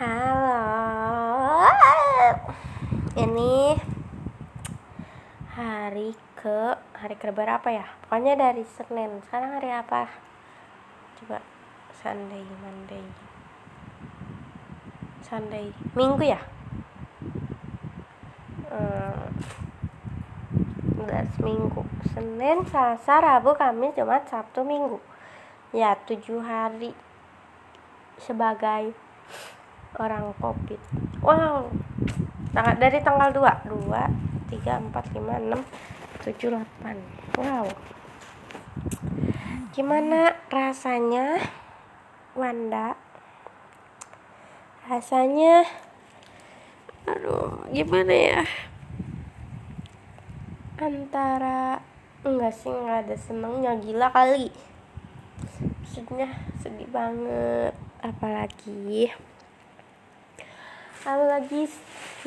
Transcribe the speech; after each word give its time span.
Halo. 0.00 1.68
Ini 3.20 3.76
hari 5.52 6.16
ke 6.40 6.72
hari 6.96 7.20
ke 7.20 7.28
berapa 7.28 7.68
ya? 7.68 7.84
Pokoknya 8.08 8.32
dari 8.32 8.64
Senin. 8.64 9.20
Sekarang 9.28 9.60
hari 9.60 9.68
apa? 9.68 10.08
Coba 11.20 11.44
Sunday, 11.92 12.40
Monday. 12.64 13.04
Sunday. 15.20 15.68
Minggu 15.92 16.24
ya? 16.24 16.40
Hmm, 18.72 19.36
udah 20.96 21.28
seminggu. 21.36 21.84
Senin, 22.16 22.64
Selasa, 22.72 23.20
Rabu, 23.20 23.52
Kamis, 23.52 23.92
Jumat, 23.92 24.24
Sabtu, 24.32 24.64
Minggu. 24.64 24.96
Ya, 25.76 25.92
tujuh 26.08 26.40
hari 26.40 26.96
sebagai 28.16 28.96
orang 29.98 30.30
covid. 30.38 30.78
Wow. 31.24 31.72
Tanggal 32.50 32.76
dari 32.82 32.98
tanggal 33.02 33.30
2 33.30 33.70
2 33.70 34.50
3 34.50 34.90
4 34.90 34.90
5 34.90 35.54
6 35.54 36.26
7 36.26 36.58
8 36.58 37.38
wow. 37.38 37.66
Gimana 39.70 40.34
rasanya 40.50 41.38
Wanda? 42.34 42.98
Rasanya 44.90 45.62
aduh 47.06 47.66
gimana 47.70 48.14
ya? 48.14 48.42
Antara 50.78 51.78
enggak 52.26 52.54
sih 52.54 52.70
enggak 52.70 53.06
ada 53.06 53.16
senengnya. 53.18 53.78
Gila 53.78 54.10
kali. 54.10 54.50
Maksudnya 55.82 56.34
sedih 56.58 56.90
banget. 56.90 57.74
Apalagi 58.02 59.10
apalagi 61.00 61.64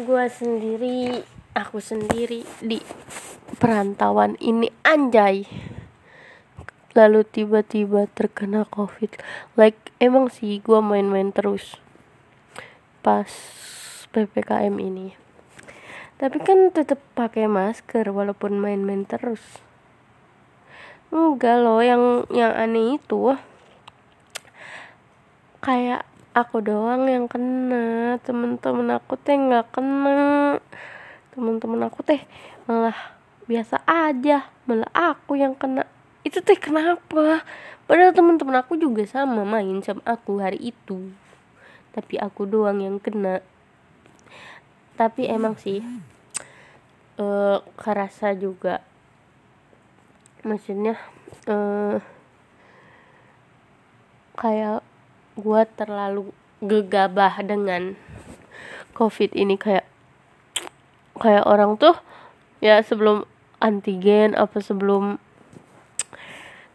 gue 0.01 0.25
sendiri 0.33 1.21
aku 1.53 1.77
sendiri 1.77 2.41
di 2.57 2.81
perantauan 3.61 4.33
ini 4.41 4.73
anjay. 4.81 5.45
Lalu 6.93 7.25
tiba-tiba 7.25 8.05
terkena 8.09 8.65
covid. 8.69 9.13
Like 9.57 9.77
emang 9.97 10.29
sih 10.29 10.61
gue 10.61 10.81
main-main 10.81 11.29
terus 11.33 11.77
pas 13.05 13.29
ppkm 14.13 14.73
ini. 14.77 15.17
Tapi 16.17 16.37
kan 16.41 16.69
tetap 16.69 17.01
pakai 17.17 17.49
masker 17.49 18.09
walaupun 18.09 18.57
main-main 18.57 19.05
terus. 19.05 19.41
Enggak 21.13 21.61
loh 21.61 21.81
yang 21.81 22.25
yang 22.33 22.53
aneh 22.53 22.97
itu 22.97 23.37
kayak 25.61 26.05
aku 26.33 26.65
doang 26.65 27.05
yang 27.07 27.29
kena. 27.29 28.17
Temen-temen 28.25 28.89
aku 28.97 29.13
teh 29.21 29.37
nggak 29.37 29.69
kena. 29.73 30.57
Temen-temen 31.33 31.81
aku 31.85 32.01
teh 32.01 32.21
malah 32.65 32.97
biasa 33.45 33.79
aja. 33.85 34.49
Malah 34.65 34.89
aku 34.93 35.37
yang 35.37 35.53
kena. 35.53 35.85
Itu 36.25 36.41
teh 36.41 36.57
kenapa? 36.57 37.45
Padahal 37.85 38.11
temen-temen 38.11 38.57
aku 38.57 38.75
juga 38.75 39.05
sama 39.05 39.45
main 39.45 39.79
sama 39.85 40.01
aku 40.03 40.41
hari 40.41 40.73
itu. 40.73 41.13
Tapi 41.93 42.17
aku 42.17 42.49
doang 42.49 42.81
yang 42.81 42.97
kena. 42.97 43.45
Tapi 44.97 45.29
emang 45.29 45.57
sih 45.57 45.85
uh, 47.21 47.61
kerasa 47.77 48.33
juga. 48.33 48.81
Maksudnya 50.43 50.99
uh, 51.47 52.03
kayak 54.35 54.83
gue 55.33 55.61
terlalu 55.77 56.29
gegabah 56.61 57.41
dengan 57.43 57.97
covid 58.93 59.33
ini. 59.33 59.57
Kayak 59.57 59.85
kayak 61.17 61.45
orang 61.45 61.77
tuh 61.77 61.95
ya 62.63 62.81
sebelum 62.81 63.27
antigen 63.63 64.35
apa 64.35 64.59
sebelum 64.59 65.21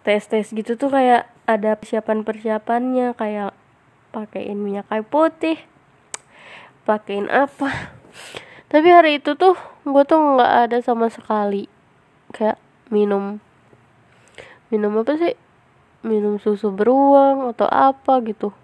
tes 0.06 0.24
tes 0.24 0.48
gitu 0.48 0.78
tuh 0.80 0.88
kayak 0.88 1.28
ada 1.44 1.76
persiapan 1.76 2.24
persiapannya 2.24 3.12
kayak 3.16 3.52
pakaiin 4.12 4.56
minyak 4.56 4.88
kayu 4.88 5.04
putih 5.04 5.58
pakein 6.88 7.28
apa. 7.28 7.92
Tapi 8.68 8.88
hari 8.88 9.20
itu 9.20 9.36
tuh 9.36 9.56
gue 9.84 10.04
tuh 10.04 10.16
nggak 10.16 10.52
ada 10.68 10.78
sama 10.80 11.08
sekali. 11.12 11.68
Kayak 12.32 12.60
minum 12.88 13.40
minum 14.68 14.92
apa 15.00 15.16
sih 15.16 15.36
minum 16.06 16.38
susu 16.38 16.70
beruang 16.70 17.50
atau 17.54 17.66
apa 17.66 18.22
gitu. 18.22 18.54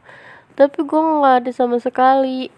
Tapi 0.54 0.86
gue 0.86 1.00
nggak 1.00 1.44
ada 1.44 1.50
sama 1.50 1.82
sekali. 1.82 2.50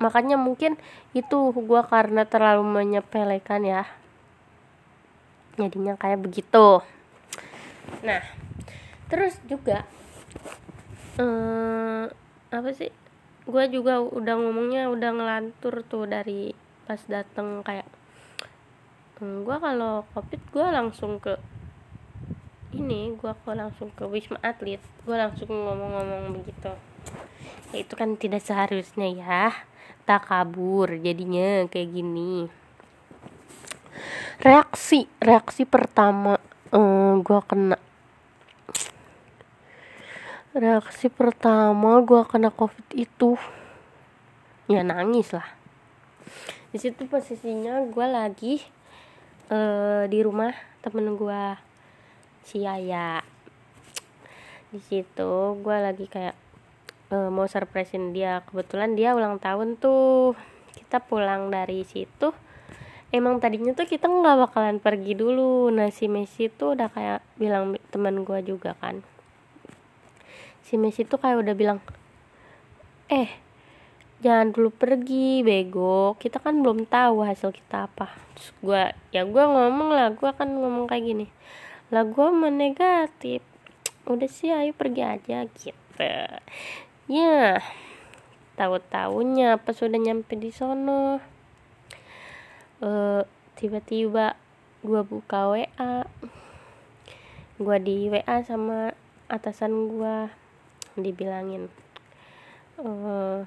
Makanya 0.00 0.40
mungkin 0.40 0.80
itu 1.12 1.52
gue 1.52 1.82
karena 1.84 2.24
terlalu 2.24 2.64
menyepelekan 2.64 3.62
ya. 3.66 3.84
Jadinya 5.58 5.98
kayak 5.98 6.22
begitu. 6.22 6.80
Nah 8.04 8.22
terus 9.08 9.36
juga 9.44 9.84
eh, 11.20 12.04
apa 12.48 12.70
sih? 12.72 12.92
Gue 13.48 13.64
juga 13.72 14.00
udah 14.00 14.34
ngomongnya 14.36 14.92
udah 14.92 15.10
ngelantur 15.12 15.84
tuh 15.88 16.04
dari 16.04 16.52
pas 16.88 17.00
dateng 17.04 17.60
kayak 17.60 17.84
hmm, 19.20 19.44
gue 19.44 19.56
kalau 19.60 20.08
covid 20.16 20.40
gue 20.54 20.66
langsung 20.72 21.20
ke 21.20 21.36
ini 22.76 23.16
gue 23.16 23.32
kok 23.32 23.56
langsung 23.56 23.88
ke 23.96 24.04
wisma 24.04 24.36
atlet. 24.44 24.80
Gue 25.08 25.16
langsung 25.16 25.48
ngomong-ngomong 25.48 26.36
begitu. 26.36 26.72
Ya 27.72 27.76
itu 27.80 27.94
kan 27.96 28.16
tidak 28.20 28.44
seharusnya 28.44 29.08
ya. 29.08 29.44
Tak 30.04 30.28
kabur 30.28 30.92
jadinya 31.00 31.64
kayak 31.68 31.88
gini. 31.92 32.48
Reaksi 34.44 35.08
reaksi 35.18 35.64
pertama 35.64 36.36
eh, 36.72 37.12
gue 37.20 37.40
kena. 37.48 37.78
Reaksi 40.52 41.06
pertama 41.08 42.00
gue 42.04 42.22
kena 42.28 42.52
covid 42.52 42.88
itu 42.92 43.36
ya 44.68 44.84
nangis 44.84 45.32
lah. 45.32 45.48
Di 46.68 46.76
situ 46.76 47.08
posisinya 47.08 47.80
gue 47.88 48.06
lagi 48.06 48.60
uh, 49.48 50.04
di 50.04 50.20
rumah 50.20 50.52
temen 50.84 51.16
gue 51.16 51.67
si 52.48 52.64
Yaya 52.64 53.20
di 54.68 54.80
situ 54.80 55.32
gue 55.60 55.76
lagi 55.76 56.08
kayak 56.08 56.36
uh, 57.12 57.28
mau 57.32 57.48
surprisein 57.48 58.12
dia. 58.12 58.44
Kebetulan 58.44 58.96
dia 58.96 59.16
ulang 59.16 59.40
tahun 59.40 59.80
tuh. 59.80 60.36
Kita 60.76 61.04
pulang 61.04 61.52
dari 61.52 61.84
situ 61.84 62.32
emang 63.08 63.40
tadinya 63.40 63.72
tuh 63.72 63.88
kita 63.88 64.04
nggak 64.04 64.36
bakalan 64.48 64.76
pergi 64.80 65.16
dulu. 65.16 65.72
Nah 65.72 65.88
si 65.88 66.08
Messi 66.08 66.52
tuh 66.52 66.76
udah 66.76 66.88
kayak 66.92 67.20
bilang 67.40 67.76
teman 67.88 68.24
gue 68.24 68.38
juga 68.44 68.76
kan. 68.76 69.00
Si 70.64 70.76
Messi 70.76 71.08
tuh 71.08 71.16
kayak 71.16 71.40
udah 71.40 71.54
bilang 71.56 71.78
eh 73.08 73.32
jangan 74.20 74.52
dulu 74.52 74.68
pergi 74.68 75.40
bego. 75.40 76.16
Kita 76.20 76.40
kan 76.44 76.60
belum 76.60 76.84
tahu 76.84 77.24
hasil 77.24 77.56
kita 77.56 77.88
apa. 77.88 78.12
Terus 78.36 78.48
gue 78.60 78.82
ya 79.16 79.24
gue 79.24 79.44
ngomong 79.48 79.88
lah. 79.96 80.12
Gue 80.12 80.28
kan 80.36 80.48
ngomong 80.52 80.88
kayak 80.88 81.04
gini 81.08 81.26
lah 81.88 82.04
gue 82.04 82.28
negatif. 82.50 83.40
Udah 84.08 84.28
sih 84.28 84.52
ayo 84.52 84.72
pergi 84.76 85.02
aja 85.04 85.44
gitu. 85.48 86.12
Ya 87.08 87.60
tahu 88.58 88.82
tahunya 88.90 89.62
pas 89.62 89.78
sudah 89.78 90.02
nyampe 90.02 90.34
di 90.34 90.50
sono 90.50 91.22
uh, 92.82 93.22
tiba-tiba 93.54 94.34
gue 94.82 95.02
buka 95.06 95.54
WA 95.54 95.94
gue 97.54 97.76
di 97.78 98.10
WA 98.10 98.36
sama 98.42 98.98
atasan 99.30 99.94
gue 99.94 100.16
dibilangin 100.98 101.70
uh, 102.82 103.46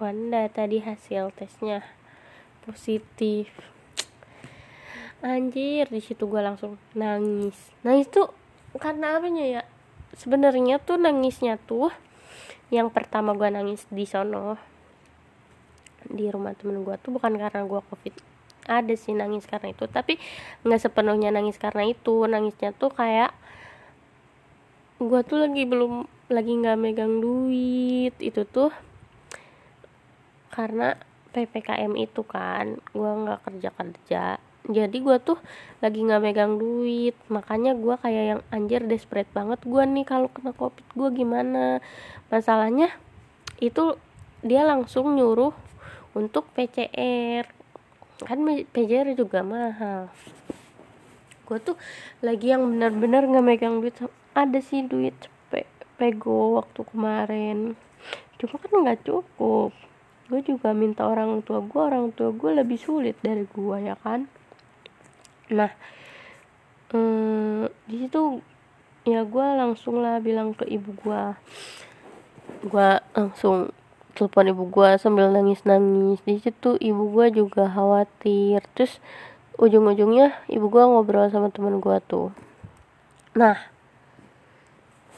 Wanda 0.00 0.48
tadi 0.48 0.80
hasil 0.80 1.32
tesnya 1.36 1.84
positif 2.64 3.52
anjir 5.26 5.90
di 5.90 5.98
situ 5.98 6.30
gue 6.30 6.38
langsung 6.38 6.78
nangis. 6.94 7.58
Nangis 7.82 8.06
tuh 8.06 8.30
karena 8.78 9.18
apanya 9.18 9.44
ya? 9.44 9.62
Sebenarnya 10.14 10.78
tuh 10.78 10.96
nangisnya 11.02 11.58
tuh 11.58 11.90
yang 12.70 12.90
pertama 12.94 13.34
gue 13.34 13.50
nangis 13.50 13.86
di 13.90 14.06
sono 14.06 14.58
di 16.06 16.30
rumah 16.30 16.54
temen 16.54 16.86
gue 16.86 16.94
tuh 17.02 17.10
bukan 17.10 17.34
karena 17.34 17.66
gue 17.66 17.80
covid. 17.90 18.14
Ada 18.66 18.94
sih 18.94 19.14
nangis 19.14 19.46
karena 19.46 19.74
itu 19.74 19.86
tapi 19.90 20.18
nggak 20.62 20.80
sepenuhnya 20.80 21.34
nangis 21.34 21.58
karena 21.58 21.90
itu. 21.90 22.26
Nangisnya 22.30 22.70
tuh 22.70 22.94
kayak 22.94 23.34
gue 25.02 25.20
tuh 25.26 25.42
lagi 25.42 25.66
belum 25.66 26.06
lagi 26.30 26.52
nggak 26.54 26.78
megang 26.78 27.18
duit. 27.18 28.14
Itu 28.22 28.46
tuh 28.46 28.70
karena 30.54 30.94
ppkm 31.34 31.92
itu 32.00 32.22
kan 32.24 32.80
gue 32.96 33.10
nggak 33.26 33.44
kerja 33.44 33.68
kerja 33.76 34.24
jadi 34.66 34.98
gue 34.98 35.16
tuh 35.22 35.38
lagi 35.78 36.02
nggak 36.02 36.22
megang 36.22 36.58
duit. 36.58 37.14
Makanya 37.30 37.78
gue 37.78 37.94
kayak 38.02 38.24
yang 38.26 38.40
anjir 38.50 38.82
desperate 38.82 39.30
banget 39.30 39.62
gue 39.62 39.82
nih 39.86 40.02
kalau 40.02 40.26
kena 40.26 40.50
covid. 40.50 40.82
Gue 40.98 41.14
gimana? 41.14 41.78
Masalahnya 42.34 42.90
itu 43.62 43.94
dia 44.42 44.66
langsung 44.66 45.14
nyuruh 45.14 45.54
untuk 46.18 46.50
PCR 46.50 47.46
kan 48.26 48.38
PCR 48.74 49.06
juga 49.14 49.46
mahal. 49.46 50.10
Gue 51.46 51.62
tuh 51.62 51.78
lagi 52.18 52.50
yang 52.50 52.66
benar-benar 52.66 53.22
nggak 53.30 53.46
megang 53.46 53.78
duit. 53.78 53.94
Ada 54.34 54.58
sih 54.58 54.82
duit 54.82 55.14
pe 55.46 55.62
pego 55.94 56.58
waktu 56.58 56.82
kemarin. 56.90 57.78
Cuma 58.42 58.58
kan 58.58 58.72
nggak 58.82 59.06
cukup. 59.06 59.70
Gue 60.26 60.42
juga 60.42 60.74
minta 60.74 61.06
orang 61.06 61.38
tua 61.46 61.62
gue 61.62 61.78
orang 61.78 62.10
tua 62.10 62.34
gue 62.34 62.50
lebih 62.50 62.82
sulit 62.82 63.14
dari 63.22 63.46
gue 63.46 63.78
ya 63.78 63.94
kan 64.02 64.26
nah 65.52 65.70
eh, 66.94 67.64
di 67.86 67.96
situ 68.02 68.42
ya 69.06 69.22
gue 69.22 69.46
langsung 69.54 70.02
lah 70.02 70.18
bilang 70.18 70.50
ke 70.54 70.66
ibu 70.66 70.90
gue 70.98 71.22
gue 72.66 72.88
langsung 73.14 73.70
telepon 74.16 74.48
ibu 74.48 74.64
gue 74.72 74.96
sambil 74.96 75.28
nangis 75.28 75.60
nangis 75.68 76.24
di 76.24 76.40
situ 76.40 76.80
ibu 76.80 77.12
gue 77.12 77.36
juga 77.36 77.68
khawatir. 77.68 78.64
Terus 78.72 78.96
ujung-ujungnya 79.60 80.32
ibu 80.48 80.66
gue 80.72 80.82
ngobrol 80.82 81.28
sama 81.28 81.52
teman 81.52 81.78
gue 81.78 81.96
tuh. 82.08 82.32
Nah 83.36 83.60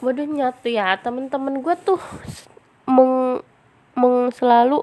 bodohnya 0.03 0.51
tuh 0.51 0.75
ya. 0.75 0.99
Temen-temen 0.99 1.63
gue 1.63 1.75
tuh 1.87 2.03
meng, 2.91 3.47
meng 3.95 4.35
selalu 4.35 4.83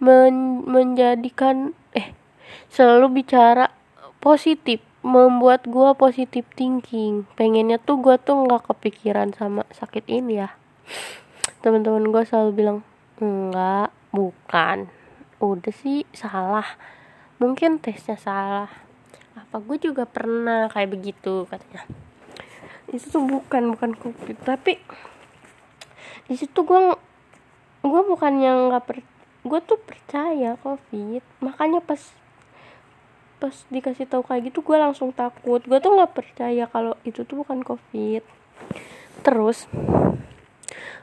men, 0.00 0.64
menjadikan 0.64 1.76
eh 1.92 2.16
selalu 2.72 3.20
bicara 3.20 3.68
positif 4.22 4.78
membuat 5.02 5.66
gue 5.66 5.90
positif 5.98 6.46
thinking. 6.54 7.26
Pengennya 7.34 7.82
tuh 7.82 7.98
gue 7.98 8.14
tuh 8.22 8.46
nggak 8.46 8.70
kepikiran 8.70 9.34
sama 9.34 9.66
sakit 9.74 10.06
ini 10.06 10.46
ya. 10.46 10.54
Teman-teman 11.58 12.06
gue 12.14 12.22
selalu 12.22 12.50
bilang 12.54 12.78
enggak 13.18 13.90
bukan. 14.14 14.86
Udah 15.42 15.74
sih 15.74 16.06
salah. 16.14 16.78
Mungkin 17.42 17.82
tesnya 17.82 18.14
salah. 18.14 18.70
Apa 19.34 19.58
gue 19.58 19.90
juga 19.90 20.06
pernah 20.06 20.70
kayak 20.70 20.94
begitu 20.94 21.42
katanya. 21.50 21.82
Itu 22.94 23.18
tuh 23.18 23.26
bukan 23.26 23.74
bukan 23.74 23.98
covid. 23.98 24.38
Tapi 24.46 24.78
di 26.30 26.38
situ 26.38 26.62
gue 26.62 26.80
gue 27.82 28.02
bukan 28.06 28.38
yang 28.38 28.70
nggak 28.70 28.86
per 28.86 29.02
gue 29.42 29.60
tuh 29.66 29.82
percaya 29.82 30.54
covid. 30.62 31.26
Makanya 31.42 31.82
pas 31.82 32.21
pas 33.42 33.50
dikasih 33.74 34.06
tahu 34.06 34.22
kayak 34.22 34.54
gitu 34.54 34.62
gue 34.62 34.78
langsung 34.78 35.10
takut. 35.10 35.58
Gue 35.66 35.82
tuh 35.82 35.98
nggak 35.98 36.14
percaya 36.14 36.70
kalau 36.70 36.94
itu 37.02 37.26
tuh 37.26 37.42
bukan 37.42 37.66
covid. 37.66 38.22
Terus 39.26 39.66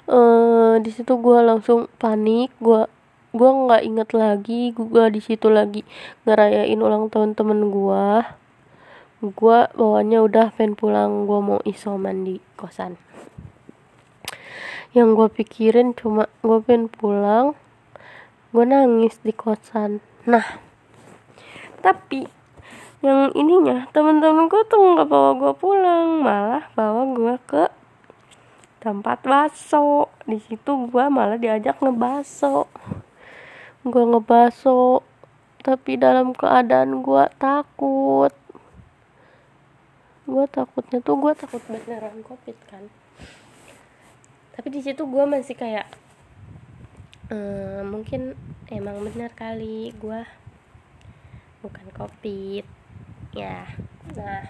uh, 0.07 0.79
di 0.79 0.87
situ 0.95 1.19
gue 1.19 1.39
langsung 1.43 1.91
panik. 1.99 2.55
Gue 2.63 2.87
gue 3.35 3.49
nggak 3.51 3.83
inget 3.83 4.09
lagi 4.15 4.61
gue 4.71 5.05
di 5.11 5.21
situ 5.21 5.51
lagi 5.51 5.83
ngerayain 6.25 6.79
ulang 6.79 7.13
tahun 7.13 7.37
temen 7.37 7.69
gue 7.69 8.25
gue 9.19 9.59
bawanya 9.75 10.25
udah 10.25 10.49
pengen 10.55 10.79
pulang 10.79 11.27
gue 11.27 11.39
mau 11.43 11.59
isoman 11.67 12.23
di 12.23 12.39
kosan. 12.55 12.95
Yang 14.95 15.09
gue 15.11 15.27
pikirin 15.43 15.91
cuma 15.91 16.31
gue 16.39 16.57
pengen 16.63 16.87
pulang 16.87 17.59
gue 18.55 18.63
nangis 18.63 19.19
di 19.19 19.35
kosan. 19.35 19.99
Nah 20.23 20.68
tapi 21.79 22.27
yang 22.99 23.31
ininya 23.31 23.87
temen-temen 23.95 24.51
gue 24.51 24.63
tuh 24.67 24.79
nggak 24.79 25.07
bawa 25.07 25.31
gue 25.39 25.53
pulang 25.55 26.19
malah 26.19 26.67
bawa 26.75 27.07
gue 27.15 27.35
ke 27.47 27.63
tempat 28.79 29.19
baso 29.27 30.07
di 30.23 30.39
situ 30.39 30.87
gue 30.87 31.05
malah 31.11 31.35
diajak 31.35 31.83
ngebaso. 31.83 32.71
Gue 33.83 34.03
ngebaso 34.07 35.03
tapi 35.59 35.99
dalam 35.99 36.31
keadaan 36.31 37.03
gue 37.03 37.25
takut. 37.35 38.31
Gue 40.23 40.45
takutnya 40.47 41.03
tuh 41.03 41.19
gue 41.19 41.33
takut 41.35 41.59
beneran 41.67 42.23
covid 42.23 42.55
kan. 42.71 42.87
Tapi 44.55 44.67
di 44.71 44.79
situ 44.79 45.03
gue 45.03 45.23
masih 45.27 45.55
kayak 45.59 45.87
ehm, 47.31 47.83
mungkin 47.91 48.35
emang 48.71 49.03
benar 49.03 49.35
kali 49.35 49.91
gue 49.99 50.19
bukan 51.59 51.87
covid 51.91 52.65
ya. 53.35 53.67
Nah. 54.15 54.45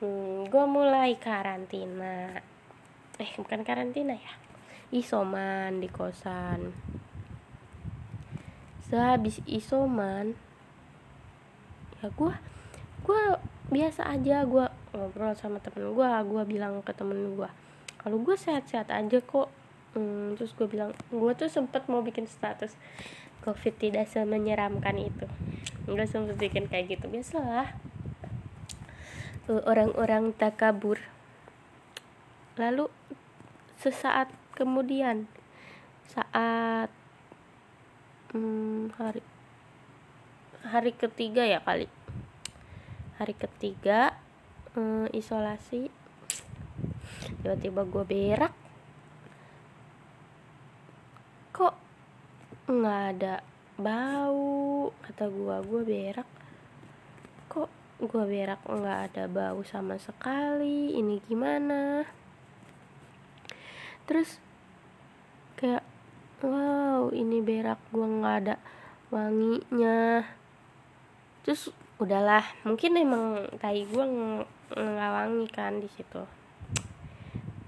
Hmm, 0.00 0.48
gue 0.48 0.64
mulai 0.64 1.14
karantina. 1.20 2.40
Eh 3.20 3.30
bukan 3.36 3.62
karantina 3.62 4.16
ya. 4.16 4.32
Isoman 4.90 5.78
di 5.78 5.88
kosan. 5.92 6.72
Sehabis 8.90 9.38
isoman 9.46 10.34
ya 12.00 12.08
gue 12.16 12.32
gue 13.04 13.22
biasa 13.68 14.08
aja 14.08 14.40
gue 14.48 14.64
ngobrol 14.96 15.36
sama 15.36 15.60
temen 15.60 15.92
gue 15.92 16.08
gue 16.08 16.42
bilang 16.48 16.80
ke 16.80 16.96
temen 16.96 17.36
gue 17.36 17.50
kalau 18.00 18.16
gue 18.24 18.32
sehat-sehat 18.32 18.88
aja 18.88 19.20
kok. 19.20 19.52
Hmm, 19.90 20.38
terus 20.38 20.54
gue 20.54 20.64
bilang 20.70 20.94
gue 21.10 21.32
tuh 21.34 21.50
sempet 21.50 21.84
mau 21.90 22.00
bikin 22.00 22.24
status 22.24 22.78
covid 23.40 23.74
tidak 23.76 24.06
semenyeramkan 24.08 24.96
itu. 25.00 25.26
Nggak 25.88 26.08
sempet 26.08 26.36
bikin 26.36 26.68
kayak 26.68 26.96
gitu. 26.96 27.08
Biasalah. 27.08 27.74
Orang-orang 29.50 30.30
tak 30.36 30.62
kabur 30.62 31.02
lalu 32.54 32.86
sesaat 33.80 34.28
kemudian 34.52 35.24
saat 36.04 36.92
hmm, 38.36 38.92
hari 38.94 39.24
hari 40.62 40.92
ketiga 40.92 41.42
ya 41.48 41.58
kali. 41.64 41.88
Hari 43.16 43.34
ketiga 43.34 44.14
hmm, 44.76 45.10
isolasi. 45.16 45.88
Tiba-tiba 47.40 47.88
gue 47.88 48.04
berak 48.04 48.59
nggak 52.70 53.02
ada 53.18 53.34
bau 53.74 54.94
kata 55.02 55.26
gua. 55.26 55.58
Gua 55.60 55.82
berak. 55.82 56.28
Kok 57.50 57.70
gua 58.06 58.24
berak 58.24 58.62
nggak 58.62 58.98
ada 59.10 59.24
bau 59.26 59.60
sama 59.66 59.98
sekali? 59.98 60.94
Ini 60.94 61.18
gimana? 61.26 62.06
Terus 64.06 64.38
kayak 65.58 65.84
wow 66.40 67.10
ini 67.10 67.42
berak 67.42 67.82
gua 67.90 68.06
nggak 68.06 68.36
ada 68.46 68.56
wanginya. 69.10 70.24
Terus 71.42 71.74
udahlah 72.00 72.46
mungkin 72.64 72.96
emang 72.96 73.50
tai 73.60 73.84
gua 73.84 74.08
nggak 74.72 75.10
wangi 75.12 75.46
kan 75.52 75.82
di 75.82 75.90
situ 75.90 76.39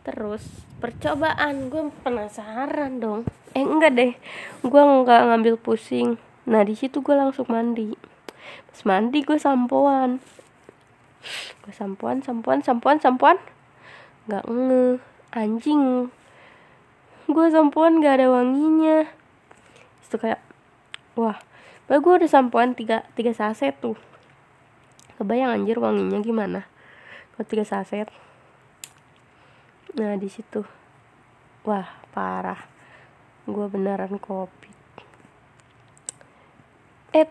terus 0.02 0.42
percobaan 0.82 1.70
gue 1.70 1.94
penasaran 2.02 2.98
dong. 2.98 3.22
Eh 3.54 3.62
enggak 3.62 3.94
deh 3.94 4.12
gue 4.66 4.82
nggak 4.82 5.20
ngambil 5.30 5.54
pusing. 5.58 6.18
Nah 6.46 6.66
di 6.66 6.74
situ 6.74 6.98
gue 7.00 7.14
langsung 7.14 7.46
mandi. 7.46 7.94
Pas 8.70 8.80
mandi 8.82 9.22
gue 9.22 9.38
sampoan. 9.38 10.18
Gue 11.62 11.72
sampoan 11.74 12.18
sampoan 12.18 12.66
sampoan 12.66 12.98
sampoan. 12.98 13.38
Nggak 14.26 14.44
nge 14.50 14.82
anjing. 15.30 16.10
Gue 17.30 17.46
sampoan 17.54 18.02
gak 18.02 18.18
ada 18.18 18.26
wanginya. 18.34 19.06
Itu 20.02 20.18
kayak 20.18 20.42
wah 21.14 21.38
bah 21.86 21.98
gue 21.98 22.12
udah 22.24 22.30
sampoan 22.30 22.74
tiga 22.74 23.06
tiga 23.14 23.30
saset 23.30 23.78
tuh. 23.78 23.94
Kebayang 25.22 25.62
anjir 25.62 25.78
wanginya 25.78 26.18
gimana? 26.18 26.66
Kalau 27.38 27.46
tiga 27.46 27.62
saset 27.62 28.10
nah 29.92 30.16
di 30.16 30.28
situ. 30.28 30.64
Wah 31.68 31.88
parah. 32.16 32.60
Gue 33.44 33.66
beneran 33.66 34.16
covid 34.22 34.82
eh 37.12 37.28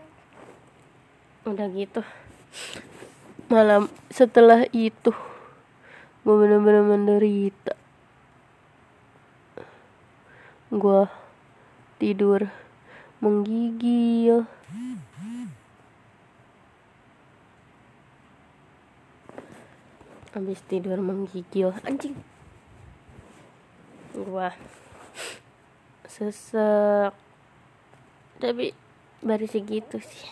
udah 1.42 1.66
gitu. 1.74 2.00
Malam 3.50 3.90
setelah 4.08 4.64
itu 4.70 5.10
gue 6.22 6.34
bener-bener 6.38 6.86
menderita. 6.86 7.74
Gue 10.70 11.10
tidur 11.98 12.46
menggigil. 13.18 14.46
Habis 20.32 20.62
tidur 20.70 21.02
menggigil. 21.02 21.74
Anjing 21.84 22.31
gua 24.14 24.52
sesek. 26.06 27.12
Tapi 28.38 28.74
baru 29.22 29.46
segitu 29.46 30.02
sih 30.02 30.28